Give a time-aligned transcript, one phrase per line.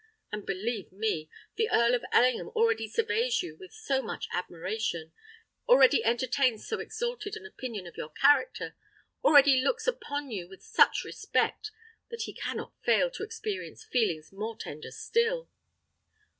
[0.31, 6.67] And, believe me, the Earl of Ellingham already surveys you with so much admiration—already entertains
[6.67, 11.69] so exalted an opinion of your character—already looks upon you with such respect,
[12.09, 15.51] that he cannot fail to experience feelings more tender still!"